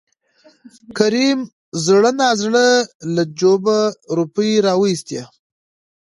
کريم 0.97 1.39
زړه 1.85 2.11
نازړه 2.21 2.65
له 3.15 3.23
جوبه 3.39 3.77
روپۍ 4.17 4.51
راوېستې. 4.65 5.21